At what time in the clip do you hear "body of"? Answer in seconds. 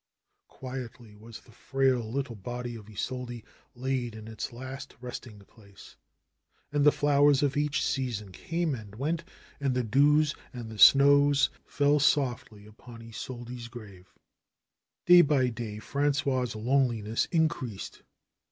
2.35-2.89